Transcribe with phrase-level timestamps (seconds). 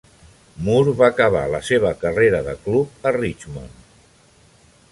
[0.67, 3.87] Moore va acabar la seva carrera de club a Richmond.